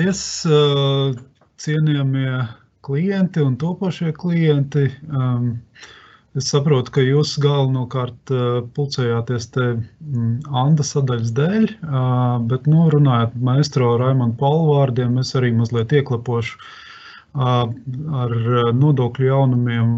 [0.00, 0.46] paldies,
[1.60, 2.48] cienījamie
[2.80, 4.88] klienti un topošie klienti.
[6.38, 8.30] Es saprotu, ka jūs galvenokārt
[8.76, 11.66] pulcējāties te mm, Anda sadaļas dēļ,
[12.46, 16.56] bet, nu, runājot maestro Raimondu Paulu vārdiem, es arī mazliet ieklapošu
[17.34, 18.36] ar
[18.78, 19.90] nodokļu jaunumiem,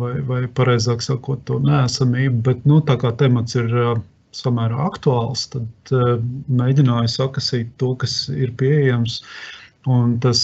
[0.00, 2.40] vai, vai pareizāk sakot, to neesamību.
[2.48, 3.68] Bet, nu, tā kā temats ir
[4.34, 5.92] samērā aktuāls, tad
[6.60, 9.20] mēģināju sakasīt to, kas ir pieejams.
[9.86, 10.40] Un tas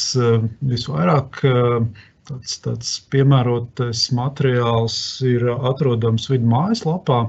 [0.63, 7.25] visvairāk tāds, tāds piemērotais materiāls ir atrodams vidu mājaslapā.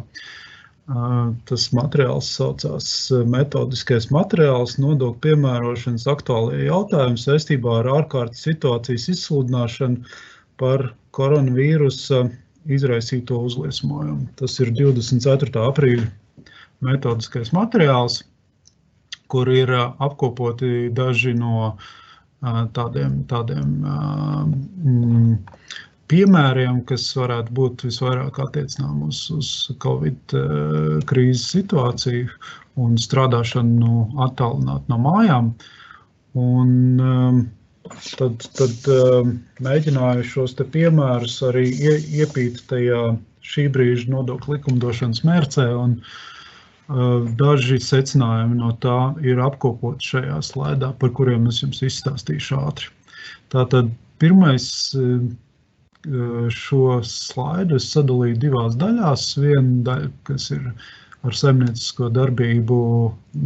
[1.47, 2.87] Tas materiāls saucās
[3.31, 10.03] metodiskais materiāls nodokļu piemērošanas aktuālajie jautājumi saistībā ar ārkārtas situācijas izsludināšanu
[10.59, 12.25] par koronavīrusa
[12.67, 14.27] izraisīto uzliesmojumu.
[14.39, 15.55] Tas ir 24.
[15.71, 16.11] aprīļa
[16.85, 18.21] metodiskais materiāls,
[19.31, 21.73] kur ir apkopoti daži no
[22.75, 25.37] tādiem, tādiem mm,
[26.11, 29.49] piemēriem, kas varētu būt visvairāk attiecinām uz, uz
[29.83, 30.35] Covid
[31.09, 32.29] krīzes situāciju
[32.83, 35.53] un strādāšanu nu, attālināt no mājām.
[36.37, 36.71] Un,
[38.19, 38.87] tad, tad
[39.63, 41.69] mēģināju šos piemērus arī
[42.21, 45.67] iepīt tajā šī brīža nodokļu likumdošanas mērcē.
[45.77, 46.42] Un, eh,
[47.39, 52.89] Daži secinājumi no tā ir apkopoti šajā slaidā, par kuriem es jums izstāstīšu ātri.
[53.53, 54.65] Tātad pirmais
[56.51, 59.29] šo slaidu es sadalīju divās daļās.
[59.39, 60.65] Viena daļa, kas ir
[61.23, 62.79] ar saimniecisko darbību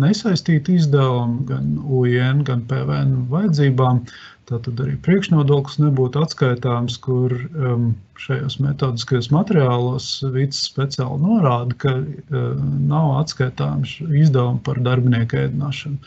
[0.01, 4.01] nesaistīta izdevuma, gan UN, gan PVN vajadzībām.
[4.47, 7.89] Tātad arī priekšnodoklis nebūtu atskaitāms, kur um,
[8.23, 12.53] šajos metodiskajos materiālos Vīts speciāli norāda, ka uh,
[12.87, 15.99] nav atskaitāms izdevumi par darbinieku ēdināšanu.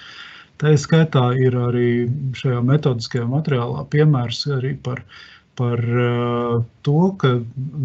[0.61, 1.91] Tā skaitā ir arī
[2.37, 5.05] šajā metodiskajā materiālā piemērs arī par
[5.61, 7.35] par uh, to, ka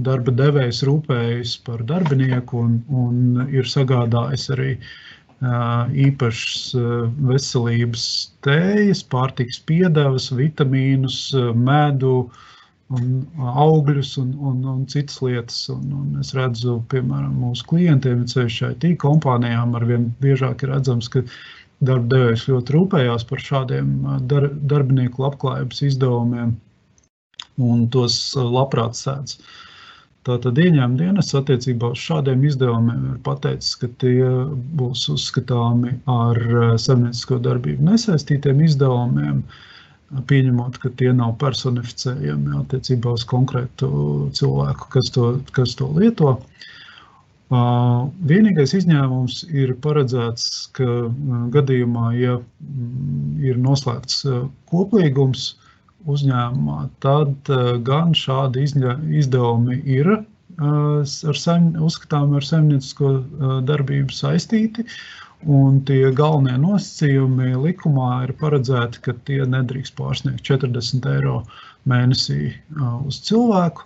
[0.07, 4.93] darba devējs rūpējas par darbinieku un, un ir sagādājis arī uh,
[6.05, 6.89] īpašas uh,
[7.29, 8.05] veselības
[8.45, 11.19] tējas, pārtiks piedevas, vitamīnus,
[11.55, 12.29] medu
[12.93, 13.05] un
[13.39, 15.63] augļus un, un, un citas lietas.
[15.73, 21.23] Un, un es redzu, piemēram, mūsu klientiem, ceļšai tīk kompānijām, arvien biežāk ir redzams, ka
[21.85, 23.95] darba devējs ļoti rūpējās par šādiem
[24.29, 26.55] dar, darbinieku labklājības izdevumiem
[27.61, 29.39] un tos labprāt sēdz.
[30.25, 34.25] Tātad ieņēmuma dienas attiecībā uz šādiem izdevumiem ir pateicis, ka tie
[34.79, 36.39] būs uzskatāmi ar
[36.81, 39.43] saimniecisko darbību nesaistītiem izdevumiem,
[40.31, 43.89] pieņemot, ka tie nav personificējami attiecībā uz konkrētu
[44.39, 46.33] cilvēku, kas to, kas to lieto.
[48.31, 50.87] Vienīgais izņēmums ir paredzēts, ka
[51.53, 52.39] gadījumā, ja
[53.45, 54.23] ir noslēgts
[54.73, 55.51] koplīgums,
[56.11, 60.23] uzņēmumā, tad eh, gan šādi izdevumi ir eh,
[60.61, 64.87] ar saim, uzskatām ar saimniecisko eh, darbību saistīti.
[65.51, 71.35] Un tie galvenie nosacījumi likumā ir paredzēti, ka tie nedrīkst pārsniegt 40 eiro
[71.91, 72.55] mēnesī
[73.05, 73.83] uz cilvēku.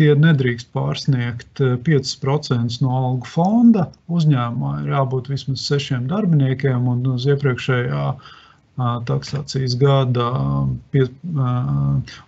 [0.00, 3.84] Tie nedrīkst pārsniegt 5% no algu fonda.
[4.10, 8.34] Uzņēmumā ir jābūt vismaz sešiem darbiniekiem, un uz iepriekšējā uh,
[9.08, 10.30] taksācijas gada,
[10.92, 11.04] pie,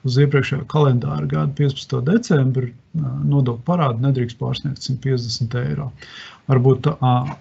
[0.05, 2.01] uz iepriekšējā kalendāra gada 15.
[2.09, 5.89] decembra nodokļu parādu nedrīkst pārsniegt 150 eiro.
[6.51, 6.89] Varbūt,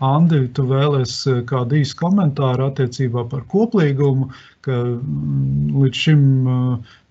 [0.06, 1.16] Andi, tu vēlēs
[1.50, 4.30] kādu īsu komentāru attiecībā par koplīgumu,
[4.64, 4.78] ka
[5.82, 6.24] līdz šim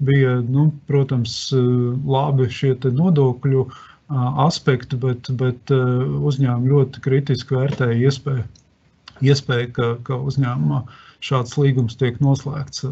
[0.06, 3.66] bija, nu, protams, labi šie nodokļu
[4.46, 8.46] aspekti, bet, bet uzņēmumi ļoti kritiski vērtēja iespēju,
[9.26, 12.86] iespēju ka, ka uzņēmumā uh, šāds līgums tiek noslēgts.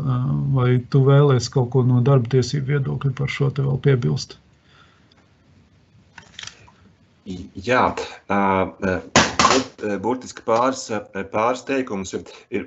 [0.57, 4.39] Vai tu vēlēsies kaut ko no darba tiesību viedokļa par šo te vēl piebilst?
[7.69, 7.83] Jā,
[10.01, 10.87] burtiski pāris,
[11.33, 12.15] pāris teikumus.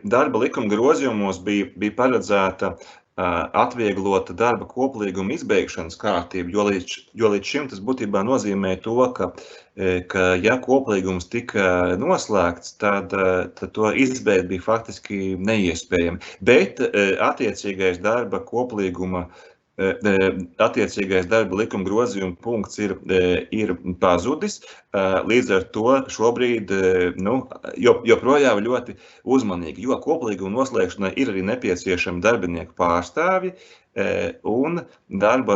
[0.06, 2.76] Darba likuma grozījumos bija, bija paredzēta
[3.18, 9.32] atvieglota darba koplīguma izbeigšanas kārtība, jo līdz, jo līdz šim tas būtībā nozīmē to, ka
[9.34, 9.50] uh,
[10.12, 13.14] ka, ja koplīgums tika noslēgts, tad,
[13.56, 16.20] tad to izbeigt bija faktiski neiespējami.
[16.44, 19.30] Bet attiecīgais darba koplīguma
[20.62, 22.96] attiecīgais darba likuma grozījuma punkts ir,
[23.56, 24.60] ir pazudis.
[24.94, 26.74] Līdz ar to šobrīd
[27.22, 27.36] nu,
[27.80, 33.56] joprojām ļoti uzmanīgi, jo koplīguma noslēgšanai ir arī nepieciešami darbinieku pārstāvji,
[33.94, 34.80] un
[35.20, 35.56] darba,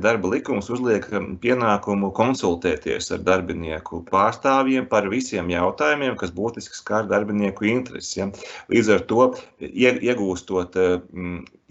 [0.00, 1.06] darba likums uzliek
[1.40, 8.16] pienākumu konsultēties ar darbinieku pārstāvjiem par visiem jautājumiem, kas būtiski skar darbinieku intereses.
[8.16, 8.28] Ja.
[8.68, 9.28] Līdz ar to
[9.60, 10.76] iegūstot,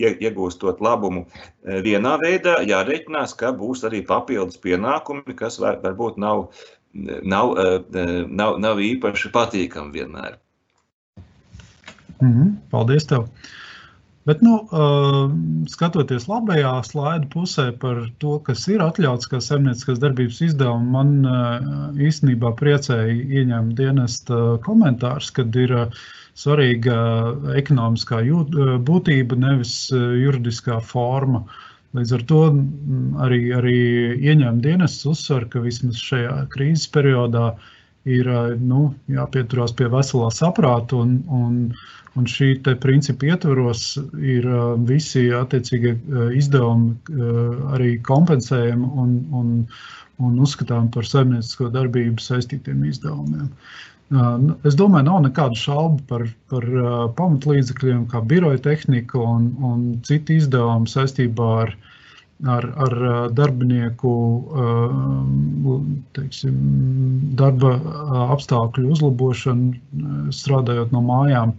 [0.01, 1.27] iegūstot labumu
[1.61, 6.49] vienā veidā, jārēķinās, ka būs arī papildus pienākumi, kas var, varbūt nav,
[6.93, 7.53] nav,
[8.27, 10.41] nav, nav īpaši patīkami vienmēr.
[12.21, 13.05] Mm -hmm, paldies!
[13.05, 13.29] Tev.
[14.29, 14.53] Bet, nu,
[15.71, 22.51] skatoties labajā slaidu pusē par to, kas ir atļauts kā saimnieciskās darbības izdevumi, man īstenībā
[22.59, 25.73] priecēja ieņemt dienesta komentārs, kad ir
[26.37, 26.99] svarīga
[27.57, 28.21] ekonomiskā
[28.85, 31.41] būtība, nevis juridiskā forma.
[31.97, 32.43] Līdz ar to
[33.25, 33.77] arī, arī
[34.21, 37.55] ieņēmuma dienests uzsver, ka vismaz šajā krīzes periodā
[38.09, 38.27] ir
[38.59, 41.57] nu, jāpieturās pie veselā saprāta un, un
[42.19, 44.47] Un šī principa ietvaros ir
[44.87, 45.93] visi attiecīgie
[46.35, 47.21] izdevumi
[47.77, 49.53] arī kompensējami un, un,
[50.19, 53.47] un uzskatām par saimniecisko darbību saistītiem izdevumiem.
[54.67, 56.67] Es domāju, nav nekādu šaubu par, par
[57.15, 61.73] pamatlīdzekļiem, kā biroja tehnika un, un citi izdevumi saistībā ar,
[62.49, 62.95] ar, ar
[63.37, 64.13] darbinieku
[66.17, 66.55] teiksim,
[67.37, 67.75] darba
[68.33, 71.53] apstākļu uzlabošanu, strādājot no mājām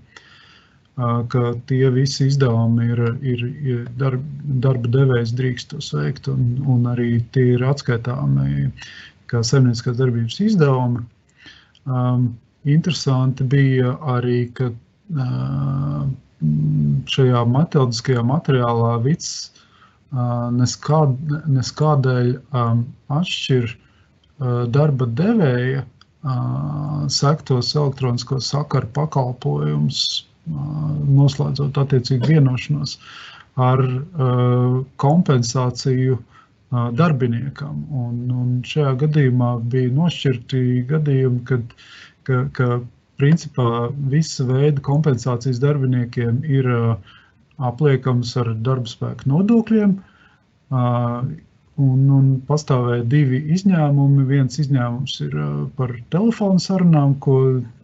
[1.32, 4.24] ka tie visi izdevumi ir, ir, ir darba,
[4.66, 8.68] darba devējs drīkst tos veikt, un, un arī tie ir atskaitāmi
[9.32, 11.00] kā saimnieciskās darbības izdevumi.
[11.88, 12.34] Um,
[12.68, 14.68] interesanti bija arī, ka
[17.12, 19.32] šajā metodiskajā materiālā Vits
[20.58, 21.16] neskād,
[21.56, 22.32] neskādēļ
[22.62, 30.04] um, atšķir uh, darba devēja uh, sektos elektronisko sakaru pakalpojumus
[30.42, 32.96] noslēdzot attiecīgi vienošanos
[33.62, 33.78] ar
[34.98, 36.16] kompensāciju
[36.98, 37.84] darbiniekam.
[37.94, 41.76] Un, un šajā gadījumā bija nošķirti gadījumi, kad
[42.26, 42.68] ka, ka
[43.20, 46.68] principā visa veida kompensācijas darbiniekiem ir
[47.70, 49.94] apliekams ar darba spēku nodokļiem.
[51.82, 54.26] Un, un pastāvēja divi izņēmumi.
[54.28, 55.38] Viens izņēmums ir
[55.78, 57.38] par telefonu sarunām, ko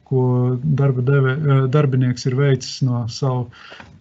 [0.09, 1.35] ko darba deve,
[1.69, 3.49] darbinieks ir veicis no savu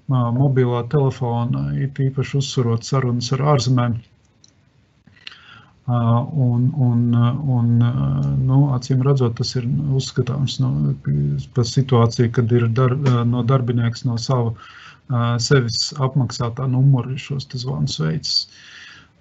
[0.08, 3.98] mobilā telefona, it īpaši uzsverot sarunas ar ārzemēm.
[5.88, 7.04] Un, un,
[7.58, 7.68] un
[8.48, 9.68] nu, acīm redzot, tas ir
[10.00, 10.72] uzskatāms no,
[11.56, 12.96] par situāciju, kad ir dar,
[13.28, 14.56] no darbinieks no sava
[15.40, 18.34] sevis apmaksātā numura šos zvanus veids.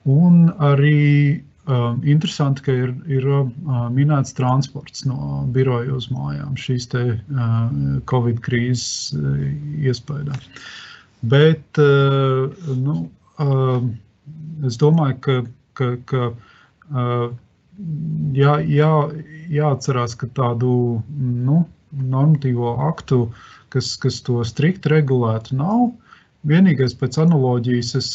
[0.07, 3.49] Un arī Uh, interesanti, ka ir, ir uh,
[3.91, 7.57] minēts transports no biroja uz mājām šīs te, uh,
[8.07, 9.41] Covid krīzes uh,
[9.83, 10.37] iespējā.
[11.27, 12.95] Bet uh, nu,
[13.43, 13.83] uh,
[14.63, 15.37] es domāju, ka,
[15.75, 17.35] ka, ka uh,
[18.39, 18.93] jā, jā,
[19.59, 20.71] jāatcerās, ka tādu
[21.19, 23.27] nu, normatīvo aktu,
[23.75, 25.89] kas, kas to strikt regulētu, nav.
[26.47, 28.11] Vienīgais pēc analoģijas es,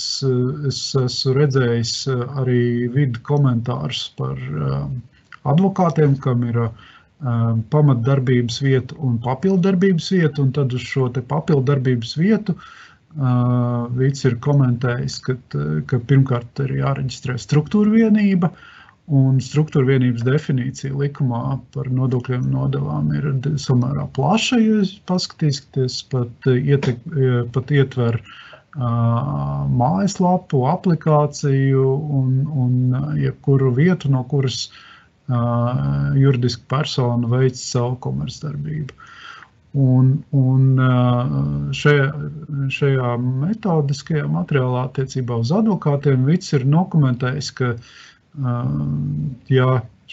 [0.69, 2.61] es esmu redzējis eh, arī
[2.93, 4.93] vidu komentārus par um,
[5.51, 12.57] advokātiem, kam ir um, pamatdarbības vieta un papildarbības vieta, un tad uz šo papildarbības vietu
[13.11, 15.33] Vīts ir komentējis, ka,
[15.83, 18.80] ka pirmkārt ir jāreģistrē struktūra vienība, uh,
[19.11, 23.25] Un struktūra vienības definīcija likumā par nodokļiem un nodevām ir
[23.59, 24.59] samērā plaša.
[24.63, 27.01] Ja paskatīsieties, pat, ietek,
[27.51, 31.87] pat ietver uh, mājaslapu, aplikāciju
[32.21, 32.29] un,
[32.63, 38.95] un jebkuru vietu, no kuras uh, juridiska persona veic savu komercdarbību.
[39.71, 40.79] Un, un
[41.75, 42.07] šajā,
[42.75, 47.93] šajā metodiskajā materiālā attiecībā uz advokātiem Vits ir dokumentējis, ka uh,
[48.39, 49.69] ja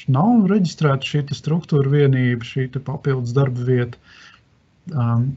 [0.09, 3.99] nav reģistrēta šī struktūra vienība, šī papildus darba vieta,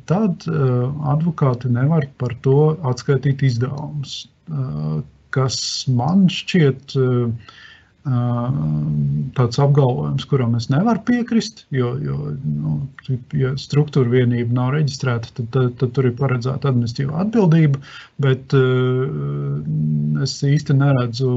[0.10, 4.30] tad advokāti nevar par to atskaitīt izdevumus.
[5.32, 5.58] Kas
[5.88, 6.96] man šķiet
[9.38, 12.80] tāds apgalvojums, kuram es nevaru piekrist, jo, jo nu,
[13.38, 17.82] ja struktūra vienība nav reģistrēta, tad, tad, tad tur ir paredzēta administratīva atbildība,
[18.26, 18.56] bet
[20.26, 21.36] es īsti neredzu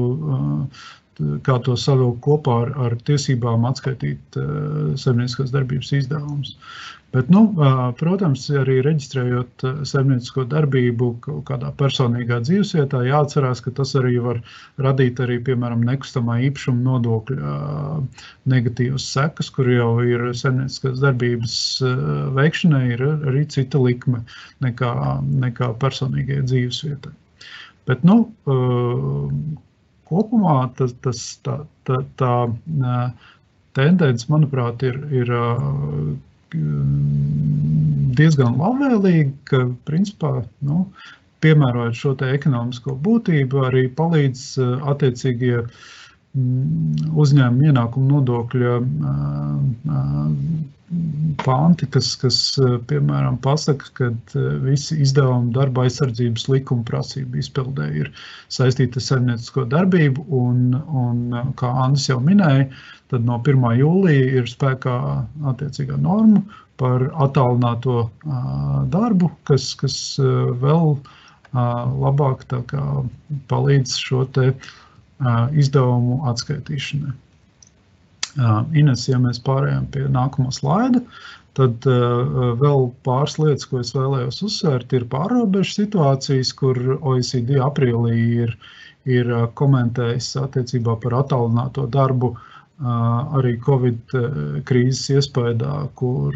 [1.19, 6.55] kā to savilkt kopā ar, ar tiesībām atskaitīt uh, saimnieciskās darbības izdevumus.
[7.15, 11.07] Bet, nu, uh, protams, arī reģistrējot uh, saimniecisko darbību
[11.47, 14.41] kādā personīgā dzīvesvietā, jāatcerās, ka tas arī var
[14.83, 17.55] radīt arī, piemēram, nekustamā īpašuma nodokļa
[18.51, 21.59] negatīvas sekas, kur jau ir saimnieciskās darbības
[22.35, 24.25] veikšanai ir arī cita likme
[24.65, 24.91] nekā,
[25.45, 27.15] nekā personīgajai dzīvesvietai.
[27.85, 28.23] Bet, nu,
[30.09, 32.33] kopumā tas, tas, tā, tā, tā
[33.75, 35.31] tendence, manuprāt, ir, ir
[38.15, 40.85] diezgan labvēlīga, ka principā nu,
[41.43, 44.45] piemērojot šo ekonomisko būtību, arī palīdz
[44.93, 45.65] attiecīgie
[46.35, 48.73] uzņēmuma ienākuma nodokļa
[51.45, 52.37] panti, kas, kas
[52.89, 54.09] piemēram, pasaka, ka
[54.63, 58.11] visi izdevumi darba aizsardzības likuma prasību izpildē ir
[58.53, 60.27] saistīti ar saimniecisko darbību.
[60.35, 61.25] Un, un,
[61.59, 62.67] kā Andris jau minēja,
[63.13, 63.65] tad no 1.
[63.81, 64.95] jūlija ir spēkā
[65.53, 66.43] attiecīgā norma
[66.79, 68.09] par attālināto
[68.91, 69.97] darbu, kas, kas
[70.61, 70.97] vēl
[71.55, 72.43] labāk
[73.47, 74.49] palīdz šo te
[75.55, 77.13] izdevumu atskaitīšanai.
[78.75, 80.99] Ines, ja mēs pārējām pie nākamā slaida,
[81.55, 81.85] tad
[82.59, 88.57] vēl pāris lietas, ko es vēlējos uzsvērt, ir pārobežu situācijas, kur OECD aprīlī ir,
[89.07, 89.31] ir
[89.61, 92.33] komentējis attiecībā par attālināto darbu
[93.39, 94.17] arī Covid
[94.67, 96.35] krīzes iespējā, kur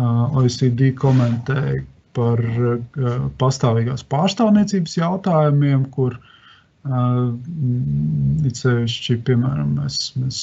[0.00, 1.84] OECD komentēja
[2.16, 2.40] par
[3.38, 6.30] pastāvīgās pārstāvniecības jautājumiem, kur uh,
[6.88, 10.38] It sevišķi, piemēram, mēs, mēs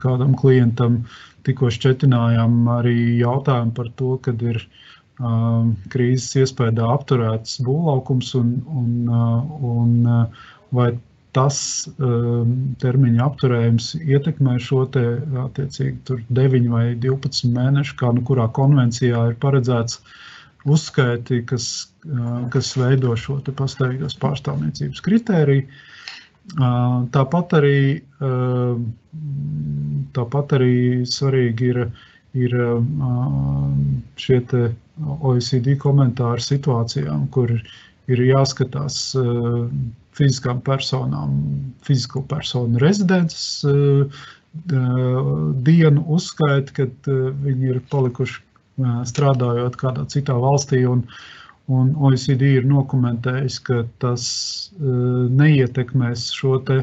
[0.00, 1.02] kādam klientam
[1.44, 4.62] tikko šķetinājām arī jautājumu par to, kad ir
[5.92, 9.12] krīzes iespējā apturēts būvlaukums un, un,
[9.74, 9.92] un
[10.72, 10.88] vai
[11.36, 11.60] tas
[12.80, 15.04] termiņa apturējums ietekmē šo te
[15.44, 20.16] attiecīgi 9 vai 12 mēnešu, kā nu kurā konvencijā ir paredzēts uh,
[20.64, 21.66] uzskaiti, kas,
[22.52, 25.66] kas veido šo pastāvīgās pārstāvniecības kritēriju.
[27.14, 27.80] Tāpat arī,
[30.16, 30.74] tāpat arī
[31.08, 31.80] svarīgi ir,
[32.34, 32.56] ir
[34.20, 34.40] šie
[35.20, 37.54] OECD komentāri situācijām, kur
[38.10, 38.98] ir jāskatās
[40.18, 41.38] fiziskām personām,
[41.86, 43.62] fizisko personu rezidences
[45.70, 47.10] dienu uzskaiti, kad
[47.44, 48.42] viņi ir palikuši
[49.08, 50.84] strādājot kādā citā valstī.
[50.88, 51.04] Un,
[51.70, 54.24] un OECD ir dokumentējis, ka tas
[54.80, 56.82] neietekmēs šo te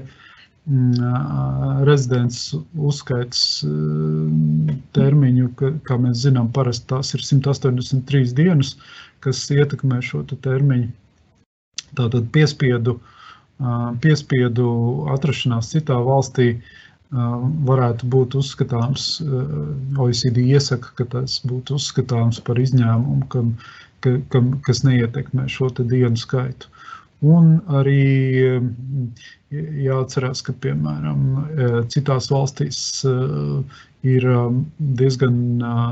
[1.88, 2.40] rezidents
[2.76, 3.42] uzskaits
[4.98, 8.74] termiņu, ka, kā mēs zinām, parasti tās ir 183 dienas,
[9.24, 10.90] kas ietekmē šo te termiņu.
[11.96, 12.98] Tātad piespiedu,
[14.04, 14.68] piespiedu
[15.16, 16.58] atrašanās citā valstī
[17.12, 19.04] varētu būt uzskatāms,
[19.98, 23.54] OECD iesaka, ka tas būtu uzskatāms par izņēmumu, kam,
[24.04, 26.68] ka, kam, kas neietekmē šo dienu skaitu.
[27.26, 28.62] Un arī
[29.50, 31.24] jāatcerās, ka piemēram
[31.90, 32.80] citās valstīs
[34.06, 34.28] ir
[35.00, 35.40] diezgan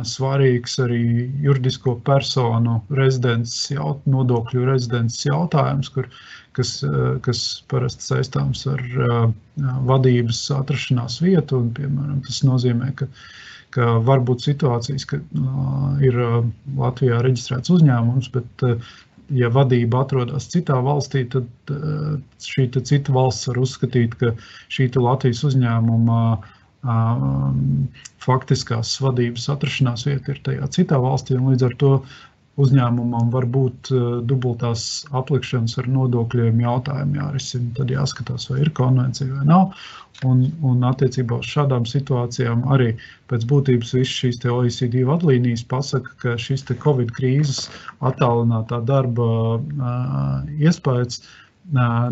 [0.05, 1.01] svarīgs arī
[1.41, 6.12] juridisko personu rezidents, jaut, nodokļu rezidents jautājums, kur
[6.55, 7.41] kas, eh, kas
[7.72, 9.25] parasti saistāms ar eh,
[9.89, 11.62] vadības atrašanās vietu.
[11.63, 13.10] Un, piemēram, tas nozīmē, ka,
[13.75, 16.22] ka var būt situācijas, ka eh, ir
[16.79, 18.67] Latvijā reģistrēts uzņēmums, bet
[19.34, 21.74] ja vadība atrodas citā valstī, tad
[22.46, 24.34] šī cita valsts var uzskatīt, ka
[24.74, 26.20] šī Latvijas uzņēmuma
[28.22, 31.39] faktiskās vadības atrašanās vieta ir tajā citā valstī.
[31.39, 31.91] Līdz ar to
[32.62, 37.71] uzņēmumam var būt eh, dubultās aplikšanas ar nodokļiem jautājumi jārisina.
[37.79, 39.79] Tad jāskatās, vai ir konvencija vai nav.
[40.24, 42.93] Un, un attiecībā uz šādām situācijām arī
[43.31, 47.65] pēc būtības visas šīs OECD vadlīnijas pasaka, ka šis Covid krīzes
[48.00, 51.27] attālinātā darba uh, iespējas uh,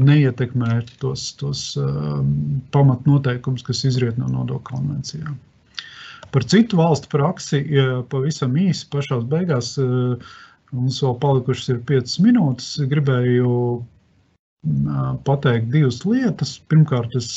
[0.03, 1.63] neietekmē tos, tos
[2.75, 5.39] pamatnoteikumus, kas izriet no nodokļu konvencijām.
[6.33, 7.61] Par citu valstu praksi
[8.09, 9.75] pavisam īsi pašā beigās.
[10.73, 12.69] Mums vēl palikušas ir 5 minūtes.
[12.89, 13.51] Gribēju
[15.27, 16.55] pateikt divas lietas.
[16.71, 17.27] Pirmkārt, es,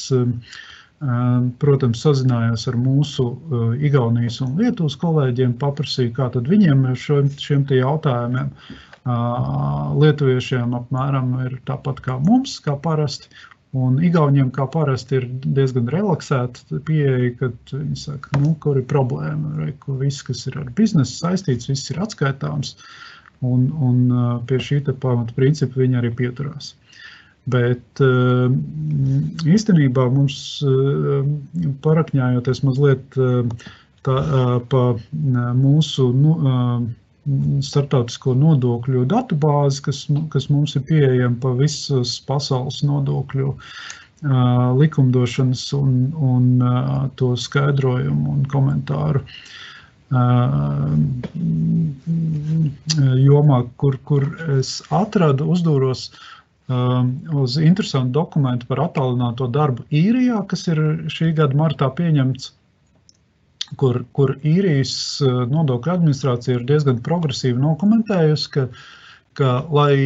[1.61, 3.27] protams, sazinājos ar mūsu
[3.85, 8.55] Igaunijas un Lietuvas kolēģiem, paprasīju, kā tad viņiem šiem, šiem jautājumiem.
[10.01, 13.29] Lietuviešiem apmēram ir tāpat kā mums, kā parasti,
[13.75, 19.53] Un Igauniem, kā parasti, ir diezgan relaksēta pieeja, kad viņi saka, nu, kur ir problēma,
[19.59, 22.77] vai ka viss, kas ir ar biznesu saistīts, viss ir atskaitāms.
[23.45, 23.99] Un, un
[24.49, 26.73] pie šī pamata principa viņi arī pieturās.
[27.47, 28.01] Bet
[29.47, 30.39] īstenībā mums
[31.85, 33.19] parakņājoties mazliet
[34.07, 34.17] tā,
[34.73, 34.85] pa
[35.61, 36.33] mūsu nu,
[37.67, 40.03] startautisko nodokļu datubāzi, kas,
[40.33, 43.55] kas mums ir pieejama pa visas pasaules nodokļu
[44.81, 46.45] likumdošanas un, un
[47.21, 49.21] to skaidrojumu un komentāru
[53.27, 56.09] jomā, kur, kur es atradu, uzdūros
[56.67, 60.81] uz interesantu dokumentu par attālināto darbu īrijā, kas ir
[61.13, 62.53] šī gada martā pieņemts,
[63.81, 64.95] kur, kur īrijas
[65.51, 68.67] nodokļu administrācija ir diezgan progresīvi nokomentējusi, ka,
[69.39, 69.97] ka lai,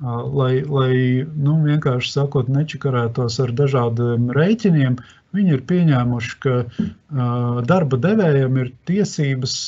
[0.00, 0.92] lai, lai
[1.36, 4.96] nu, vienkārši sakot, nečakarētos ar dažādiem rēķiniem,
[5.36, 6.56] viņi ir pieņēmuši, ka
[7.68, 9.58] darba devējiem ir tiesības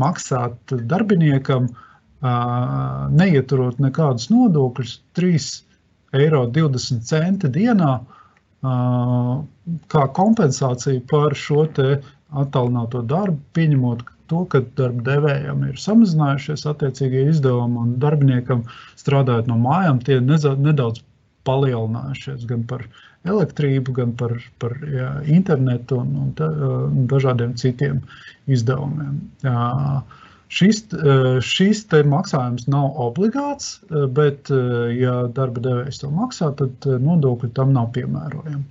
[0.00, 1.68] maksāt darbiniekam
[3.16, 7.92] neieturot nekādus nodokļus, 3,20 eiro dienā,
[8.60, 11.66] kā kompensācija par šo
[12.30, 18.62] attālināto darbu, pieņemot to, ka darba devējiem ir samazinājušies attiecīgie izdevumi un darbiniekam
[19.00, 21.02] strādājot no mājām, tie nedaudz
[21.48, 22.84] palielinājušies gan par
[23.28, 26.48] elektrību, gan par, par jā, internetu un, un, tā,
[26.86, 28.00] un dažādiem citiem
[28.48, 29.18] izdevumiem.
[29.44, 29.64] Jā,
[30.50, 36.72] Šis, eh, šis maksājums nav obligāts, eh, bet, eh, ja darba devējs to maksā, tad
[36.80, 38.64] nodokļi tam nav piemērojami.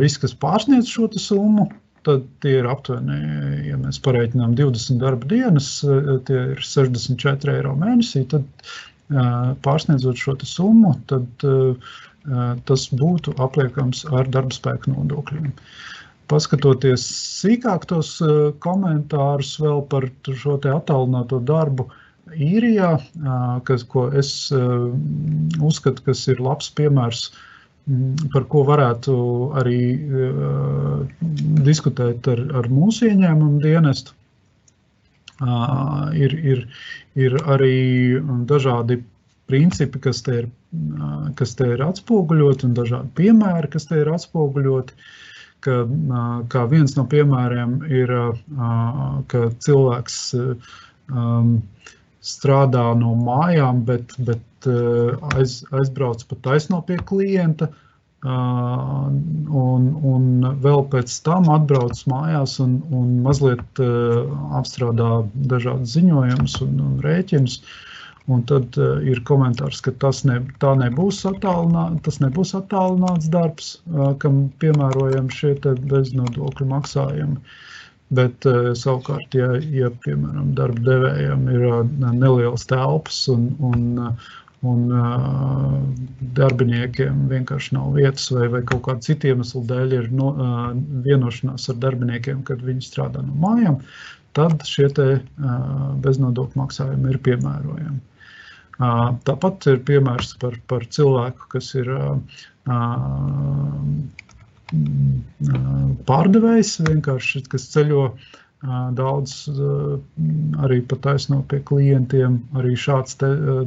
[0.00, 1.66] Viss, kas pārsniedz šo summu,
[2.02, 5.84] tad tie ir aptuveni, ja mēs pareiķinām 20 darba dienas,
[6.24, 8.22] tie ir 64 eiro mēnesī.
[8.32, 8.46] Tad,
[9.60, 11.28] pārsniedzot šo summu, tad
[12.64, 15.52] tas būtu apliekams ar darba spēku nodokļiem.
[15.52, 15.97] Uh,
[16.28, 17.04] paskatoties
[17.40, 21.88] sīkāk tos eh, komentārus vēl par šo attālināto darbu
[22.28, 22.90] īrijā,
[23.64, 24.64] kas, ko es eh,
[25.64, 27.28] uzskatu, kas ir labs piemērs,
[27.88, 29.16] mm, par ko varētu
[29.62, 31.22] arī eh,
[31.68, 34.14] diskutēt ar, ar mūsu ieņēmumu dienestu.
[36.18, 36.64] Ir, ir,
[37.14, 38.18] ir arī
[38.50, 38.96] dažādi
[39.46, 40.48] principi, kas te ir,
[41.38, 44.96] kas te ir atspoguļoti, un dažādi piemēri, kas te ir atspoguļoti.
[44.98, 45.28] Uh,
[45.64, 45.78] ka
[46.52, 48.12] kā viens no piemēriem ir,
[49.32, 50.20] ka cilvēks
[52.28, 54.70] strādā no mājām, bet, bet
[55.34, 57.70] aiz, aizbrauc pa taisno pie klienta.
[58.28, 60.24] Un, un
[60.64, 63.82] vēl pēc tam atbrauc mājās un, un mazliet
[64.58, 65.10] apstrādā
[65.52, 67.60] dažādas ziņojumus un, un rēķinus.
[67.62, 67.87] Uh,
[68.28, 74.10] Un tad uh, ir komentārs, ka tas ne, nebūs, attālinā, tas nebūs attālināts darbs, uh,
[74.20, 77.38] kam piemērojam šie beznodokļu maksājumi.
[78.18, 81.80] Bet uh, savukārt, ja, ja piemēram darba devējiem ir uh,
[82.12, 84.28] nelielas telpas un, un, uh,
[84.68, 85.78] un uh,
[86.36, 90.68] darbiniekiem vienkārši nav vietas, vai, vai kaut kāda cita iemesla dēļ ir no, uh,
[91.08, 93.80] vienošanās ar darbiniekiem, kad viņi strādā no mājām,
[94.36, 95.58] tad šie te, uh,
[96.04, 98.04] beznodokļu maksājumi ir piemērojami.
[98.78, 101.88] Tāpat ir piemērs par, par cilvēku, kas ir
[106.10, 108.04] pārdevējs, vienkārši kas ceļo
[108.98, 109.34] daudz
[110.66, 112.38] arī pat taisno pie klientiem.
[112.58, 113.18] Arī šāds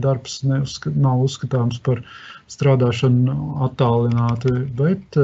[0.05, 2.03] darbs neuzskat, nav uzskatāms par
[2.51, 3.35] strādāšanu
[3.67, 5.19] attālināti, bet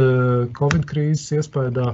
[0.59, 1.93] Covid krīzes iespējā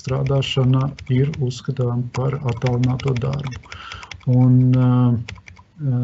[0.00, 3.76] strādāšana ir uzskatāma par attālināto darbu.
[4.30, 5.36] Un, uh,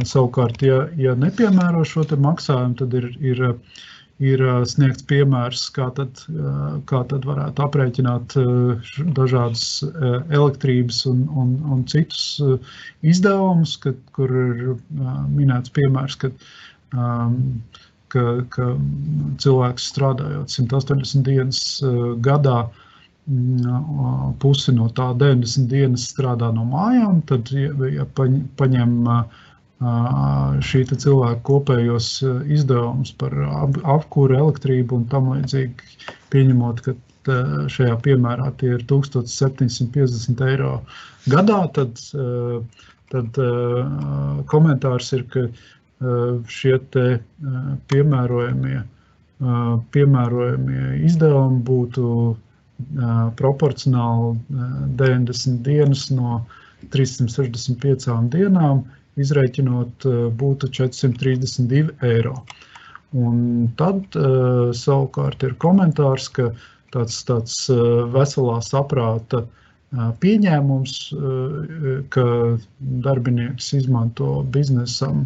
[0.09, 3.43] Savukārt, ja, ja nepiemēro šo maksājumu, tad ir, ir,
[4.25, 6.23] ir sniegts piemērs, kā tad,
[6.89, 8.39] kā tad varētu aprēķināt
[9.19, 9.67] dažādas
[10.33, 12.41] elektrības un, un, un citus
[13.05, 14.65] izdevumus, kad, kur ir
[15.37, 16.33] minēts piemērs, ka,
[18.15, 18.73] ka, ka
[19.45, 21.63] cilvēks strādājot 180 dienas
[22.25, 22.63] gadā,
[24.41, 29.03] pusi no tā 90 dienas strādā no mājām, tad, ja paņem
[29.81, 33.35] šī cilvēka kopējos izdevumus par
[33.85, 35.91] apkūru, elektrību un tam līdzīgi,
[36.33, 36.95] pieņemot, ka
[37.69, 40.81] šajā piemērā tie ir 1750 eiro
[41.29, 42.01] gadā, tad,
[43.13, 43.41] tad
[44.49, 45.47] komentārs ir, ka
[46.49, 46.79] šie
[47.91, 48.81] piemērojamie,
[49.93, 52.11] piemērojamie izdevumi būtu
[53.37, 54.37] proporcionāli
[55.01, 56.45] 90 dienas no
[56.93, 58.85] 365 dienām,
[59.21, 62.37] izreikinot, eh, būtu 432 eiro.
[63.17, 66.51] Un tad uh, savukārt ir komentārs, ka
[66.93, 69.47] tāds, tāds uh, veselā saprāta
[70.21, 70.95] pieņēmums,
[72.13, 72.25] ka
[73.07, 75.23] darbinieks izmanto biznesam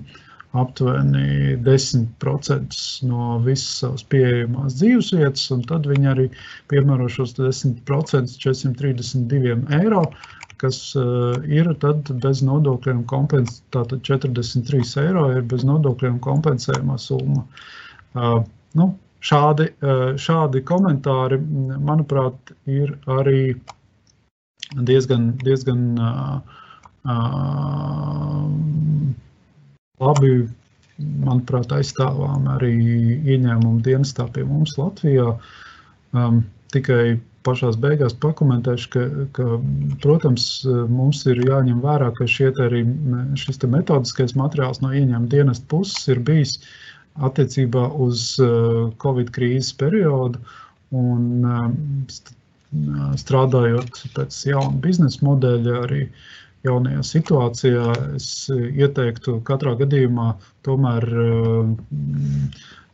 [0.53, 6.27] aptuveni 10% no visas savas pieejamās dzīvesvietas, un tad viņi arī
[6.71, 10.05] piemēro šos 10% 432 eiro.
[10.61, 11.71] Kas uh, ir
[12.25, 13.65] bez nodokļiem kompensēta.
[13.79, 17.47] Tātad 43 eiro ir bez nodokļiem kompensējumā summa.
[18.13, 18.43] Uh,
[18.77, 18.91] nu,
[19.25, 21.41] šādi, uh, šādi komentāri,
[21.81, 23.55] manuprāt, ir arī
[24.77, 25.87] diezgan, diezgan
[30.01, 30.33] labi
[31.01, 32.75] manuprāt, aizstāvām arī
[33.35, 35.33] ieņēmumu dienestā pie mums Latvijā.
[36.13, 36.43] Um,
[36.75, 39.05] tikai pašās beigās pakomentēšu, ka,
[39.37, 39.47] ka,
[40.03, 40.47] protams,
[40.91, 42.29] mums ir jāņem vērā, ka
[42.67, 42.85] arī
[43.41, 46.59] šis metodiskais materiāls no ieņēmuma dienesta puses ir bijis
[47.21, 48.35] attiecībā uz
[49.03, 50.41] Covid krīzes periodu.
[50.91, 51.45] Un
[53.19, 56.05] strādājot pēc jauna biznesa modeļa, arī
[56.67, 57.87] jaunajā situācijā,
[58.19, 60.35] es ieteiktu katrā gadījumā
[60.67, 61.07] tomēr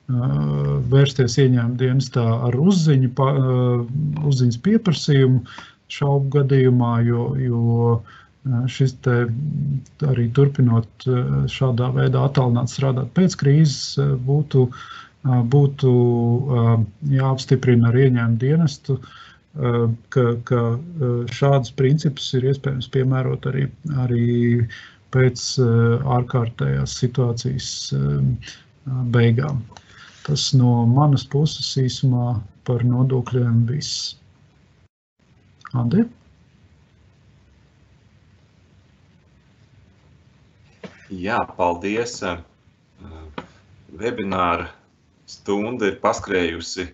[0.09, 3.09] vērsties ieņēmuma dienestā ar uzziņu,
[4.31, 5.41] uzziņas pieprasījumu
[5.97, 7.97] šaubu gadījumā, jo, jo
[8.71, 9.17] šis te
[10.07, 11.07] arī turpinot
[11.51, 14.69] šādā veidā attālināt strādāt pēc krīzes būtu,
[15.55, 15.95] būtu
[17.17, 19.01] jāapstiprina ar ieņēmuma dienestu,
[20.15, 20.61] ka, ka
[21.35, 23.67] šādus principus ir iespējams piemērot arī,
[24.05, 24.29] arī
[25.17, 25.49] pēc
[26.19, 27.73] ārkārtējās situācijas
[29.17, 29.65] beigām.
[30.27, 34.17] Tas no manas puses īsumā par nodokļiem viss.
[35.79, 36.03] Andi?
[41.15, 42.19] Jā, paldies.
[43.97, 44.73] Webināra
[45.31, 46.89] stunda ir paskrējusi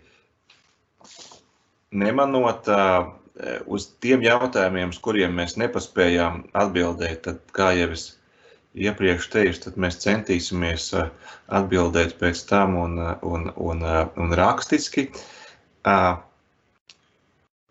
[1.93, 2.69] nemanot
[3.67, 7.23] uz tiem jautājumiem, uz kuriem mēs nepaspējām atbildēt.
[7.25, 8.11] Tad, kā jau es
[8.75, 11.11] iepriekš teicu, tad mēs centīsimies uh,
[11.53, 15.09] atbildēt pēc tam un, uh, un, un, uh, un rakstiski.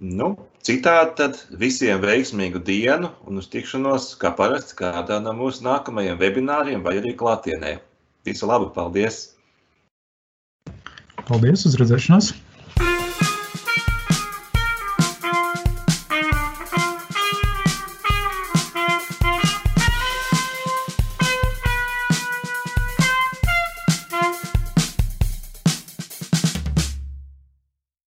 [0.01, 0.27] Nu,
[0.65, 6.81] citādi tad visiem veiksmīgu dienu un uz tikšanos, kā parasti, kādā no mūsu nākamajiem webināriem
[6.85, 7.77] vai arī klātienē.
[8.25, 9.23] Visu labu, paldies!
[11.29, 12.33] Paldies, uz redzēšanos!